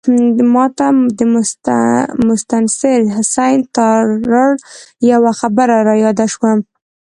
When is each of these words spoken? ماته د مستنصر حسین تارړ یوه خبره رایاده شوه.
ماته 0.53 0.87
د 1.17 1.19
مستنصر 2.27 2.99
حسین 3.15 3.59
تارړ 3.75 4.49
یوه 5.11 5.31
خبره 5.39 5.75
رایاده 5.89 6.25
شوه. 6.33 6.51